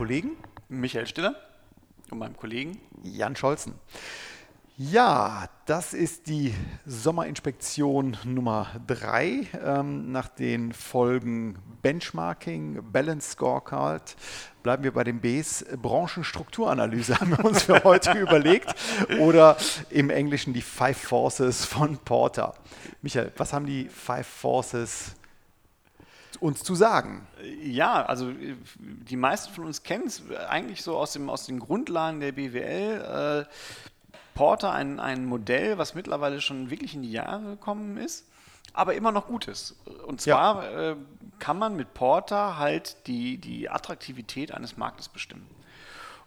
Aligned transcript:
Kollegen 0.00 0.38
Michael 0.70 1.06
Stiller 1.06 1.36
und 2.10 2.20
meinem 2.20 2.34
Kollegen 2.34 2.80
Jan 3.02 3.36
Scholzen. 3.36 3.74
Ja, 4.78 5.46
das 5.66 5.92
ist 5.92 6.26
die 6.26 6.54
Sommerinspektion 6.86 8.16
Nummer 8.24 8.68
3 8.86 9.48
ähm, 9.62 10.10
nach 10.10 10.28
den 10.28 10.72
Folgen 10.72 11.58
Benchmarking, 11.82 12.82
Balance 12.90 13.32
Scorecard. 13.32 14.16
Bleiben 14.62 14.84
wir 14.84 14.94
bei 14.94 15.04
den 15.04 15.20
Bs. 15.20 15.66
Branchenstrukturanalyse 15.82 17.16
haben 17.20 17.36
wir 17.36 17.44
uns 17.44 17.64
für 17.64 17.84
heute 17.84 18.12
überlegt. 18.18 18.74
Oder 19.18 19.58
im 19.90 20.08
Englischen 20.08 20.54
die 20.54 20.62
Five 20.62 20.96
Forces 20.96 21.66
von 21.66 21.98
Porter. 21.98 22.54
Michael, 23.02 23.32
was 23.36 23.52
haben 23.52 23.66
die 23.66 23.86
Five 23.90 24.26
Forces 24.26 25.14
uns 26.38 26.62
zu 26.62 26.74
sagen? 26.74 27.26
Ja, 27.62 28.04
also 28.04 28.32
die 28.78 29.16
meisten 29.16 29.52
von 29.52 29.64
uns 29.64 29.82
kennen 29.82 30.06
es 30.06 30.22
eigentlich 30.48 30.82
so 30.82 30.96
aus, 30.96 31.12
dem, 31.12 31.28
aus 31.28 31.46
den 31.46 31.58
Grundlagen 31.58 32.20
der 32.20 32.32
BWL. 32.32 33.46
Äh, 33.46 33.54
Porter 34.34 34.72
ein, 34.72 35.00
ein 35.00 35.26
Modell, 35.26 35.76
was 35.76 35.94
mittlerweile 35.94 36.40
schon 36.40 36.70
wirklich 36.70 36.94
in 36.94 37.02
die 37.02 37.12
Jahre 37.12 37.42
gekommen 37.42 37.96
ist, 37.96 38.26
aber 38.72 38.94
immer 38.94 39.12
noch 39.12 39.26
gut 39.26 39.48
ist. 39.48 39.76
Und 40.06 40.20
zwar 40.20 40.64
ja. 40.64 40.90
äh, 40.92 40.96
kann 41.38 41.58
man 41.58 41.76
mit 41.76 41.92
Porter 41.94 42.58
halt 42.58 43.06
die, 43.06 43.38
die 43.38 43.68
Attraktivität 43.68 44.52
eines 44.52 44.76
Marktes 44.76 45.08
bestimmen. 45.08 45.46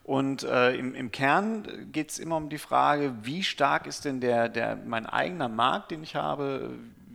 Und 0.03 0.43
äh, 0.43 0.75
im, 0.75 0.93
im, 0.95 1.11
Kern 1.11 1.91
geht 1.91 2.11
es 2.11 2.19
immer 2.19 2.35
um 2.35 2.49
die 2.49 2.57
Frage, 2.57 3.15
wie 3.21 3.41
stark 3.41 3.87
ist 3.87 4.03
denn 4.03 4.19
der, 4.19 4.49
der, 4.49 4.75
mein 4.75 5.05
eigener 5.05 5.47
Markt, 5.47 5.91
den 5.91 6.03
ich 6.03 6.15
habe, 6.15 6.71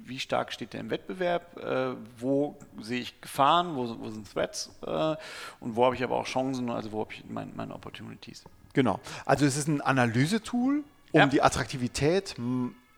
wie 0.08 0.18
stark 0.18 0.52
steht 0.52 0.72
der 0.72 0.80
im 0.80 0.90
Wettbewerb, 0.90 1.56
äh, 1.58 1.94
wo 2.18 2.56
sehe 2.80 3.00
ich 3.00 3.20
Gefahren, 3.20 3.76
wo, 3.76 3.96
wo 4.00 4.10
sind 4.10 4.32
Threats 4.32 4.70
äh, 4.86 5.16
und 5.60 5.76
wo 5.76 5.84
habe 5.84 5.94
ich 5.94 6.02
aber 6.02 6.16
auch 6.16 6.26
Chancen, 6.26 6.70
also 6.70 6.92
wo 6.92 7.00
habe 7.00 7.12
ich 7.12 7.24
mein, 7.28 7.52
meine 7.54 7.74
Opportunities. 7.74 8.44
Genau. 8.72 9.00
Also 9.24 9.46
es 9.46 9.56
ist 9.56 9.68
ein 9.68 9.80
Analysetool, 9.80 10.84
um 11.12 11.20
ja. 11.20 11.26
die 11.26 11.42
Attraktivität 11.42 12.36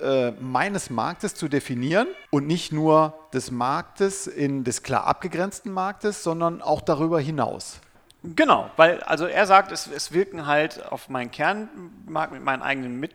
äh, 0.00 0.30
meines 0.32 0.90
Marktes 0.90 1.34
zu 1.34 1.48
definieren 1.48 2.06
und 2.30 2.46
nicht 2.46 2.72
nur 2.72 3.14
des 3.32 3.50
Marktes 3.50 4.26
in 4.26 4.64
des 4.64 4.82
klar 4.82 5.06
abgegrenzten 5.06 5.72
Marktes, 5.72 6.22
sondern 6.22 6.62
auch 6.62 6.80
darüber 6.80 7.20
hinaus. 7.20 7.80
Genau, 8.22 8.70
weil 8.76 9.02
also 9.02 9.26
er 9.26 9.46
sagt, 9.46 9.72
es, 9.72 9.86
es 9.86 10.12
wirken 10.12 10.46
halt 10.46 10.84
auf 10.92 11.08
meinen 11.08 11.30
Kernmarkt 11.30 12.32
mit 12.32 12.44
meinen 12.44 12.60
eigenen 12.60 13.00
mit, 13.00 13.12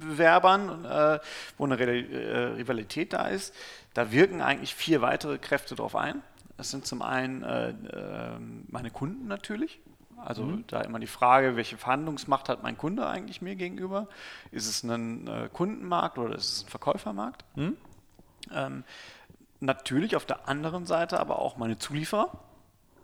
Mitbewerbern, 0.00 0.84
äh, 0.84 1.18
wo 1.58 1.64
eine 1.64 1.76
äh, 1.78 2.36
Rivalität 2.54 3.12
da 3.12 3.28
ist. 3.28 3.54
Da 3.94 4.12
wirken 4.12 4.40
eigentlich 4.40 4.74
vier 4.74 5.02
weitere 5.02 5.38
Kräfte 5.38 5.74
drauf 5.74 5.96
ein. 5.96 6.22
Das 6.56 6.70
sind 6.70 6.86
zum 6.86 7.02
einen 7.02 7.42
äh, 7.42 7.70
äh 7.70 7.74
meine 8.68 8.90
Kunden 8.90 9.28
natürlich. 9.28 9.80
Also 10.16 10.44
mhm. 10.44 10.64
da 10.66 10.82
immer 10.82 10.98
die 10.98 11.06
Frage, 11.06 11.56
welche 11.56 11.78
Verhandlungsmacht 11.78 12.48
hat 12.48 12.62
mein 12.62 12.76
Kunde 12.76 13.06
eigentlich 13.06 13.40
mir 13.40 13.56
gegenüber? 13.56 14.06
Ist 14.50 14.68
es 14.68 14.82
ein 14.82 15.26
äh, 15.26 15.48
Kundenmarkt 15.50 16.18
oder 16.18 16.34
ist 16.34 16.52
es 16.52 16.64
ein 16.64 16.68
Verkäufermarkt? 16.68 17.44
Mhm. 17.56 17.76
Ähm, 18.52 18.84
natürlich 19.60 20.16
auf 20.16 20.26
der 20.26 20.48
anderen 20.48 20.84
Seite 20.84 21.20
aber 21.20 21.38
auch 21.38 21.56
meine 21.56 21.78
Zulieferer. 21.78 22.30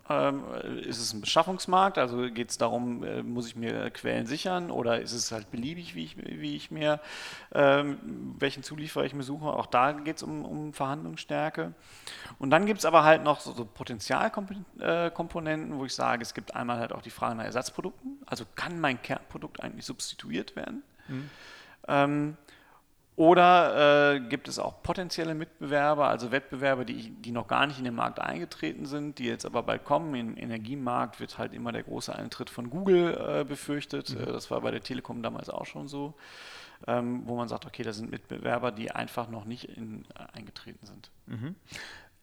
Ähm, 0.08 0.44
ist 0.82 0.98
es 0.98 1.12
ein 1.12 1.20
Beschaffungsmarkt? 1.20 1.98
Also 1.98 2.30
geht 2.30 2.50
es 2.50 2.58
darum, 2.58 3.02
äh, 3.02 3.22
muss 3.22 3.48
ich 3.48 3.56
mir 3.56 3.90
Quellen 3.90 4.26
sichern 4.26 4.70
oder 4.70 5.00
ist 5.00 5.12
es 5.12 5.32
halt 5.32 5.50
beliebig, 5.50 5.94
wie 5.94 6.04
ich, 6.04 6.16
wie 6.16 6.54
ich 6.54 6.70
mir, 6.70 7.00
ähm, 7.52 7.98
welchen 8.38 8.62
Zulieferer 8.62 9.04
ich 9.04 9.14
mir 9.14 9.24
suche? 9.24 9.46
Auch 9.46 9.66
da 9.66 9.92
geht 9.92 10.18
es 10.18 10.22
um, 10.22 10.44
um 10.44 10.72
Verhandlungsstärke. 10.72 11.74
Und 12.38 12.50
dann 12.50 12.66
gibt 12.66 12.78
es 12.78 12.84
aber 12.84 13.02
halt 13.02 13.24
noch 13.24 13.40
so, 13.40 13.52
so 13.52 13.64
Potenzialkomponenten, 13.64 14.80
äh, 14.80 15.76
wo 15.76 15.84
ich 15.84 15.94
sage, 15.94 16.22
es 16.22 16.34
gibt 16.34 16.54
einmal 16.54 16.78
halt 16.78 16.92
auch 16.92 17.02
die 17.02 17.10
Frage 17.10 17.34
nach 17.34 17.44
Ersatzprodukten. 17.44 18.18
Also 18.26 18.44
kann 18.54 18.80
mein 18.80 19.02
Kernprodukt 19.02 19.62
eigentlich 19.62 19.86
substituiert 19.86 20.54
werden? 20.54 20.82
Mhm. 21.08 21.30
Ähm, 21.88 22.36
oder 23.16 24.14
äh, 24.14 24.20
gibt 24.20 24.46
es 24.46 24.58
auch 24.58 24.82
potenzielle 24.82 25.34
Mitbewerber, 25.34 26.06
also 26.06 26.32
Wettbewerber, 26.32 26.84
die, 26.84 27.10
die 27.10 27.32
noch 27.32 27.48
gar 27.48 27.66
nicht 27.66 27.78
in 27.78 27.84
den 27.84 27.94
Markt 27.94 28.20
eingetreten 28.20 28.84
sind, 28.84 29.18
die 29.18 29.24
jetzt 29.24 29.46
aber 29.46 29.62
bald 29.62 29.84
kommen. 29.84 30.14
Im 30.14 30.36
Energiemarkt 30.36 31.18
wird 31.18 31.38
halt 31.38 31.54
immer 31.54 31.72
der 31.72 31.82
große 31.82 32.14
Eintritt 32.14 32.50
von 32.50 32.68
Google 32.68 33.16
äh, 33.18 33.44
befürchtet. 33.44 34.14
Mhm. 34.14 34.22
Äh, 34.22 34.26
das 34.26 34.50
war 34.50 34.60
bei 34.60 34.70
der 34.70 34.82
Telekom 34.82 35.22
damals 35.22 35.48
auch 35.48 35.64
schon 35.64 35.88
so, 35.88 36.12
ähm, 36.86 37.22
wo 37.24 37.36
man 37.36 37.48
sagt, 37.48 37.64
okay, 37.64 37.82
da 37.82 37.94
sind 37.94 38.10
Mitbewerber, 38.10 38.70
die 38.70 38.90
einfach 38.90 39.30
noch 39.30 39.46
nicht 39.46 39.64
in, 39.64 40.04
äh, 40.14 40.36
eingetreten 40.36 40.84
sind. 40.84 41.10
Mhm. 41.24 41.54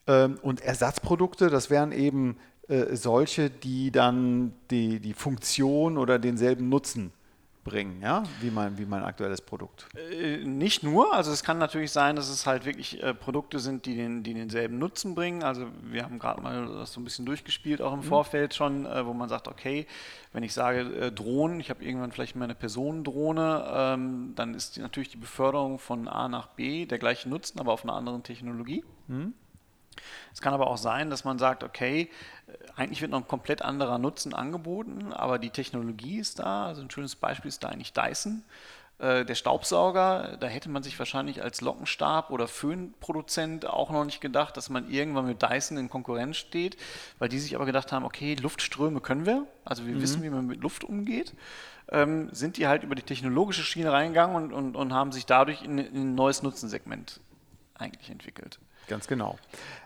Ähm, 0.05 0.37
und 0.43 0.61
Ersatzprodukte, 0.61 1.49
das 1.49 1.71
wären 1.71 1.91
eben 1.91 2.37
äh, 2.67 2.95
solche, 2.95 3.49
die 3.49 3.89
dann 3.91 4.53
die, 4.69 4.99
die 4.99 5.13
Funktion 5.15 5.97
oder 5.97 6.19
denselben 6.19 6.69
Nutzen 6.69 7.13
bringen, 7.63 8.01
ja, 8.01 8.23
wie 8.41 8.51
mein, 8.51 8.77
wie 8.77 8.85
mein 8.85 9.03
aktuelles 9.03 9.41
Produkt? 9.41 9.87
Äh, 10.11 10.37
nicht 10.45 10.83
nur, 10.83 11.13
also 11.13 11.31
es 11.31 11.43
kann 11.43 11.57
natürlich 11.57 11.91
sein, 11.91 12.15
dass 12.15 12.29
es 12.29 12.45
halt 12.45 12.65
wirklich 12.65 13.01
äh, 13.01 13.13
Produkte 13.13 13.59
sind, 13.59 13.85
die, 13.85 13.95
den, 13.95 14.23
die 14.23 14.33
denselben 14.33 14.77
Nutzen 14.79 15.15
bringen. 15.15 15.43
Also 15.43 15.67
wir 15.83 16.03
haben 16.03 16.19
gerade 16.19 16.41
mal 16.41 16.67
das 16.67 16.93
so 16.93 16.99
ein 16.99 17.03
bisschen 17.03 17.25
durchgespielt, 17.25 17.81
auch 17.81 17.93
im 17.93 17.99
mhm. 17.99 18.03
Vorfeld 18.03 18.53
schon, 18.53 18.85
äh, 18.85 19.05
wo 19.05 19.13
man 19.13 19.29
sagt, 19.29 19.47
okay, 19.47 19.87
wenn 20.33 20.43
ich 20.43 20.53
sage 20.53 20.81
äh, 20.81 21.11
Drohnen, 21.11 21.59
ich 21.59 21.69
habe 21.69 21.83
irgendwann 21.83 22.11
vielleicht 22.11 22.35
mal 22.35 22.45
eine 22.45 22.55
Personendrohne, 22.55 23.65
ähm, 23.73 24.33
dann 24.35 24.53
ist 24.53 24.75
die, 24.75 24.81
natürlich 24.81 25.09
die 25.09 25.17
Beförderung 25.17 25.79
von 25.79 26.07
A 26.07 26.27
nach 26.27 26.47
B 26.47 26.85
der 26.85 26.99
gleiche 26.99 27.29
Nutzen, 27.29 27.59
aber 27.59 27.71
auf 27.71 27.83
einer 27.83 27.93
anderen 27.93 28.23
Technologie. 28.23 28.83
Mhm. 29.07 29.33
Es 30.33 30.41
kann 30.41 30.53
aber 30.53 30.67
auch 30.67 30.77
sein, 30.77 31.09
dass 31.09 31.23
man 31.23 31.39
sagt, 31.39 31.63
okay, 31.63 32.09
äh, 32.47 32.51
eigentlich 32.75 33.01
wird 33.01 33.11
noch 33.11 33.21
ein 33.21 33.27
komplett 33.27 33.61
anderer 33.61 33.97
Nutzen 33.97 34.33
angeboten, 34.33 35.13
aber 35.13 35.39
die 35.39 35.49
Technologie 35.49 36.19
ist 36.19 36.39
da. 36.39 36.67
Also 36.67 36.81
ein 36.81 36.91
schönes 36.91 37.15
Beispiel 37.15 37.49
ist 37.49 37.63
da 37.63 37.69
eigentlich 37.69 37.93
Dyson. 37.93 38.43
Äh, 38.99 39.25
der 39.25 39.35
Staubsauger, 39.35 40.37
da 40.39 40.47
hätte 40.47 40.69
man 40.69 40.83
sich 40.83 40.97
wahrscheinlich 40.99 41.41
als 41.41 41.61
Lockenstab- 41.61 42.29
oder 42.29 42.47
Föhnproduzent 42.47 43.65
auch 43.65 43.89
noch 43.89 44.05
nicht 44.05 44.21
gedacht, 44.21 44.55
dass 44.55 44.69
man 44.69 44.89
irgendwann 44.89 45.25
mit 45.25 45.41
Dyson 45.41 45.77
in 45.77 45.89
Konkurrenz 45.89 46.37
steht, 46.37 46.77
weil 47.19 47.27
die 47.27 47.39
sich 47.39 47.55
aber 47.55 47.65
gedacht 47.65 47.91
haben, 47.91 48.05
okay, 48.05 48.35
Luftströme 48.35 49.01
können 49.01 49.25
wir, 49.25 49.45
also 49.65 49.85
wir 49.85 49.95
mhm. 49.95 50.01
wissen, 50.01 50.23
wie 50.23 50.29
man 50.29 50.45
mit 50.45 50.61
Luft 50.61 50.83
umgeht. 50.83 51.33
Ähm, 51.89 52.29
sind 52.31 52.55
die 52.57 52.67
halt 52.67 52.83
über 52.83 52.95
die 52.95 53.01
technologische 53.01 53.63
Schiene 53.63 53.91
reingegangen 53.91 54.35
und, 54.37 54.53
und, 54.53 54.75
und 54.77 54.93
haben 54.93 55.11
sich 55.11 55.25
dadurch 55.25 55.63
in, 55.63 55.79
in 55.79 55.95
ein 55.95 56.15
neues 56.15 56.41
Nutzensegment 56.41 57.19
eigentlich 57.75 58.09
entwickelt. 58.09 58.59
Ganz 58.87 59.07
genau. 59.07 59.37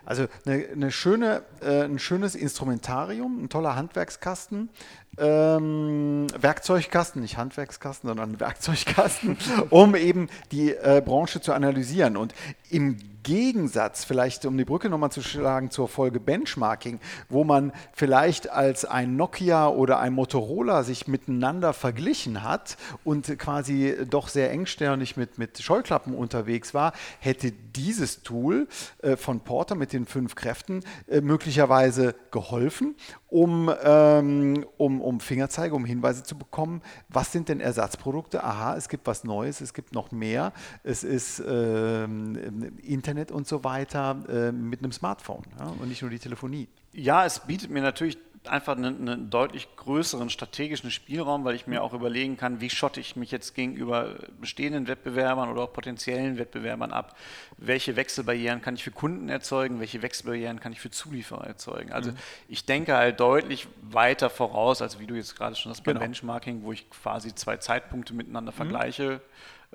Also 0.04 0.26
eine, 0.46 0.66
eine 0.72 0.90
schöne, 0.90 1.42
äh, 1.60 1.84
ein 1.84 1.98
schönes 1.98 2.34
Instrumentarium, 2.34 3.44
ein 3.44 3.48
toller 3.48 3.76
Handwerkskasten, 3.76 4.70
ähm, 5.18 6.26
Werkzeugkasten, 6.38 7.22
nicht 7.22 7.36
Handwerkskasten, 7.36 8.08
sondern 8.08 8.40
Werkzeugkasten, 8.40 9.36
um 9.70 9.94
eben 9.94 10.28
die 10.50 10.70
äh, 10.70 11.02
Branche 11.04 11.40
zu 11.40 11.52
analysieren. 11.52 12.16
Und 12.16 12.34
im 12.70 12.98
Gegensatz, 13.28 14.06
vielleicht 14.06 14.46
um 14.46 14.56
die 14.56 14.64
Brücke 14.64 14.88
nochmal 14.88 15.12
zu 15.12 15.20
schlagen 15.20 15.70
zur 15.70 15.86
Folge 15.86 16.18
Benchmarking, 16.18 16.98
wo 17.28 17.44
man 17.44 17.72
vielleicht 17.92 18.48
als 18.48 18.86
ein 18.86 19.16
Nokia 19.16 19.68
oder 19.68 19.98
ein 19.98 20.14
Motorola 20.14 20.82
sich 20.82 21.06
miteinander 21.08 21.74
verglichen 21.74 22.42
hat 22.42 22.78
und 23.04 23.38
quasi 23.38 23.94
doch 24.08 24.28
sehr 24.28 24.50
engsternig 24.50 25.18
mit, 25.18 25.36
mit 25.36 25.58
Scheuklappen 25.58 26.14
unterwegs 26.14 26.72
war, 26.72 26.94
hätte 27.20 27.52
dieses 27.52 28.22
Tool 28.22 28.66
äh, 29.02 29.16
von 29.16 29.40
Porter 29.40 29.74
mit 29.74 29.92
den 29.92 30.06
fünf 30.06 30.34
Kräften 30.34 30.82
äh, 31.06 31.20
möglicherweise 31.20 32.14
geholfen, 32.30 32.96
um, 33.28 33.70
ähm, 33.84 34.64
um, 34.78 35.02
um 35.02 35.20
Fingerzeige, 35.20 35.74
um 35.74 35.84
Hinweise 35.84 36.22
zu 36.22 36.38
bekommen, 36.38 36.80
was 37.10 37.30
sind 37.30 37.50
denn 37.50 37.60
Ersatzprodukte? 37.60 38.42
Aha, 38.42 38.74
es 38.74 38.88
gibt 38.88 39.06
was 39.06 39.22
Neues, 39.22 39.60
es 39.60 39.74
gibt 39.74 39.92
noch 39.92 40.12
mehr, 40.12 40.54
es 40.82 41.04
ist 41.04 41.42
ähm, 41.46 42.72
Internet 42.82 43.17
und 43.30 43.46
so 43.46 43.64
weiter 43.64 44.16
äh, 44.28 44.52
mit 44.52 44.80
einem 44.80 44.92
Smartphone 44.92 45.44
ja, 45.58 45.66
und 45.66 45.88
nicht 45.88 46.02
nur 46.02 46.10
die 46.10 46.18
Telefonie. 46.18 46.68
Ja, 46.92 47.24
es 47.24 47.40
bietet 47.40 47.70
mir 47.70 47.82
natürlich 47.82 48.18
einfach 48.46 48.76
einen, 48.76 49.08
einen, 49.08 49.30
deutlich 49.30 49.68
größeren 49.76 50.30
strategischen 50.30 50.90
Spielraum, 50.90 51.44
weil 51.44 51.54
ich 51.54 51.66
mir 51.66 51.82
auch 51.82 51.92
überlegen 51.92 52.36
kann, 52.36 52.60
wie 52.60 52.70
schotte 52.70 53.00
ich 53.00 53.16
mich 53.16 53.30
jetzt 53.30 53.54
gegenüber 53.54 54.16
bestehenden 54.40 54.88
Wettbewerbern 54.88 55.50
oder 55.50 55.62
auch 55.62 55.72
potenziellen 55.72 56.38
Wettbewerbern 56.38 56.92
ab. 56.92 57.16
Welche 57.56 57.96
Wechselbarrieren 57.96 58.62
kann 58.62 58.74
ich 58.74 58.84
für 58.84 58.90
Kunden 58.90 59.28
erzeugen? 59.28 59.80
Welche 59.80 60.02
Wechselbarrieren 60.02 60.60
kann 60.60 60.72
ich 60.72 60.80
für 60.80 60.90
Zulieferer 60.90 61.46
erzeugen? 61.46 61.92
Also 61.92 62.12
mhm. 62.12 62.16
ich 62.48 62.64
denke 62.64 62.96
halt 62.96 63.20
deutlich 63.20 63.66
weiter 63.82 64.30
voraus, 64.30 64.82
als 64.82 64.98
wie 64.98 65.06
du 65.06 65.14
jetzt 65.14 65.36
gerade 65.36 65.56
schon 65.56 65.70
das 65.70 65.80
beim 65.80 65.94
genau. 65.94 66.06
Benchmarking, 66.06 66.62
wo 66.62 66.72
ich 66.72 66.88
quasi 66.90 67.34
zwei 67.34 67.56
Zeitpunkte 67.56 68.14
miteinander 68.14 68.52
mhm. 68.52 68.56
vergleiche. 68.56 69.20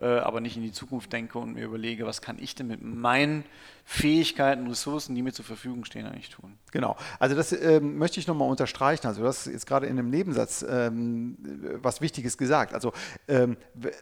Äh, 0.01 0.05
aber 0.05 0.41
nicht 0.41 0.57
in 0.57 0.63
die 0.63 0.71
Zukunft 0.71 1.13
denke 1.13 1.37
und 1.37 1.53
mir 1.53 1.63
überlege, 1.63 2.05
was 2.05 2.21
kann 2.21 2.37
ich 2.39 2.55
denn 2.55 2.67
mit 2.67 2.81
meinen 2.81 3.45
Fähigkeiten, 3.85 4.67
Ressourcen, 4.67 5.13
die 5.13 5.21
mir 5.21 5.33
zur 5.33 5.45
Verfügung 5.45 5.85
stehen, 5.85 6.05
eigentlich 6.05 6.29
tun. 6.29 6.57
Genau. 6.71 6.95
Also 7.19 7.35
das 7.35 7.51
ähm, 7.51 7.97
möchte 7.97 8.19
ich 8.19 8.27
nochmal 8.27 8.49
unterstreichen. 8.49 9.05
Also 9.07 9.21
du 9.21 9.27
hast 9.27 9.45
jetzt 9.45 9.67
gerade 9.67 9.87
in 9.87 9.99
einem 9.99 10.09
Nebensatz 10.09 10.65
ähm, 10.67 11.37
was 11.81 12.01
Wichtiges 12.01 12.37
gesagt. 12.37 12.73
Also 12.73 12.93
ähm, 13.27 13.57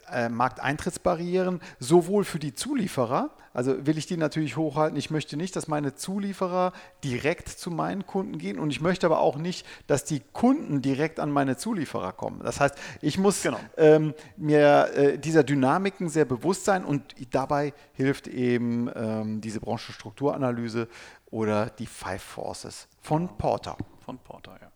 äh, 0.10 0.30
Markteintrittsbarrieren 0.30 1.60
sowohl 1.80 2.24
für 2.24 2.40
die 2.40 2.54
Zulieferer, 2.54 3.32
also 3.54 3.86
will 3.86 3.98
ich 3.98 4.06
die 4.06 4.18
natürlich 4.18 4.58
hochhalten. 4.58 4.98
Ich 4.98 5.12
möchte 5.12 5.38
nicht, 5.38 5.56
dass 5.56 5.68
meine 5.68 5.96
Zulieferer 5.96 6.74
direkt 7.04 7.50
zu 7.50 7.72
meinen 7.72 8.06
Kunden 8.06 8.38
gehen 8.38 8.60
und 8.60 8.70
ich 8.72 8.82
möchte 8.82 9.06
aber 9.06 9.20
auch 9.20 9.38
nicht, 9.38 9.66
dass 9.88 10.04
die 10.04 10.22
Kunden 10.34 10.82
direkt 10.82 11.20
an 11.20 11.32
meine 11.32 11.58
Zulieferer 11.58 12.14
kommen. 12.14 12.42
Das 12.44 12.60
heißt, 12.60 12.76
ich 13.02 13.18
muss 13.18 13.42
genau. 13.44 13.60
ähm, 13.78 14.14
mir 14.38 14.90
äh, 14.94 15.18
dieser 15.18 15.44
Dynamiken 15.44 16.10
sehr 16.10 16.26
bewusst 16.26 16.66
sein 16.66 16.86
und 16.86 17.16
dabei 17.32 17.74
hilft 17.94 18.28
eben 18.28 18.90
ähm, 18.96 19.42
diese 19.42 19.60
Branchenstrukturanalyse 19.60 20.88
oder 21.30 21.70
die 21.70 21.88
Five 21.88 22.24
Forces 22.24 22.88
von 23.02 23.38
Porter. 23.38 23.78
Von 24.06 24.18
Porter, 24.20 24.58
ja. 24.62 24.72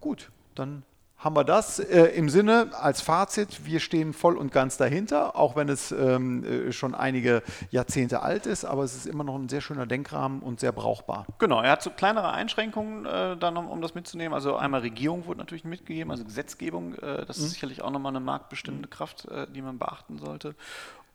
Gut, 0.00 0.30
dann 0.54 0.84
haben 1.18 1.34
wir 1.34 1.44
das 1.44 1.78
äh, 1.78 2.04
im 2.14 2.28
Sinne 2.28 2.70
als 2.78 3.00
Fazit. 3.00 3.64
Wir 3.64 3.80
stehen 3.80 4.12
voll 4.12 4.36
und 4.36 4.52
ganz 4.52 4.76
dahinter, 4.76 5.36
auch 5.36 5.56
wenn 5.56 5.68
es 5.68 5.90
ähm, 5.90 6.44
äh, 6.44 6.72
schon 6.72 6.94
einige 6.94 7.42
Jahrzehnte 7.70 8.22
alt 8.22 8.46
ist, 8.46 8.64
aber 8.64 8.84
es 8.84 8.94
ist 8.94 9.06
immer 9.06 9.24
noch 9.24 9.36
ein 9.36 9.48
sehr 9.48 9.62
schöner 9.62 9.86
Denkrahmen 9.86 10.40
und 10.40 10.60
sehr 10.60 10.72
brauchbar. 10.72 11.26
Genau, 11.38 11.62
er 11.62 11.72
hat 11.72 11.82
so 11.82 11.90
kleinere 11.90 12.32
Einschränkungen 12.32 13.06
äh, 13.06 13.36
dann, 13.36 13.56
um, 13.56 13.68
um, 13.68 13.80
das 13.80 13.94
mitzunehmen. 13.94 14.34
Also 14.34 14.56
einmal 14.56 14.82
Regierung 14.82 15.26
wurde 15.26 15.38
natürlich 15.38 15.64
mitgegeben, 15.64 16.10
also 16.10 16.24
Gesetzgebung, 16.24 16.94
äh, 16.96 17.24
das 17.24 17.38
mhm. 17.38 17.44
ist 17.44 17.50
sicherlich 17.52 17.82
auch 17.82 17.90
nochmal 17.90 18.12
eine 18.12 18.20
marktbestimmende 18.20 18.88
Kraft, 18.88 19.26
äh, 19.26 19.46
die 19.50 19.62
man 19.62 19.78
beachten 19.78 20.18
sollte. 20.18 20.54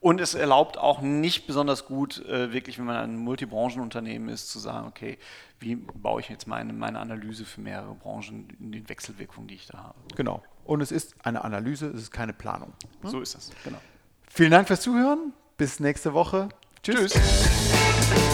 Und 0.01 0.19
es 0.19 0.33
erlaubt 0.33 0.79
auch 0.79 1.01
nicht 1.01 1.45
besonders 1.45 1.85
gut, 1.85 2.25
äh, 2.25 2.51
wirklich, 2.51 2.79
wenn 2.79 2.85
man 2.85 2.95
ein 2.95 3.17
Multibranchenunternehmen 3.17 4.29
ist, 4.29 4.49
zu 4.49 4.57
sagen, 4.57 4.87
okay, 4.87 5.19
wie 5.59 5.75
baue 5.75 6.19
ich 6.21 6.27
jetzt 6.27 6.47
meine, 6.47 6.73
meine 6.73 6.99
Analyse 6.99 7.45
für 7.45 7.61
mehrere 7.61 7.93
Branchen 7.93 8.47
in 8.59 8.71
den 8.71 8.89
Wechselwirkungen, 8.89 9.47
die 9.47 9.53
ich 9.53 9.67
da 9.67 9.77
habe. 9.77 9.99
Genau. 10.15 10.41
Und 10.65 10.81
es 10.81 10.91
ist 10.91 11.13
eine 11.23 11.43
Analyse, 11.43 11.87
es 11.89 12.01
ist 12.01 12.11
keine 12.11 12.33
Planung. 12.33 12.73
Hm? 13.01 13.09
So 13.11 13.21
ist 13.21 13.35
das, 13.35 13.51
genau. 13.63 13.77
Vielen 14.27 14.49
Dank 14.49 14.67
fürs 14.67 14.81
Zuhören. 14.81 15.33
Bis 15.57 15.79
nächste 15.79 16.15
Woche. 16.15 16.49
Tschüss. 16.81 17.13
Tschüss. 17.13 18.29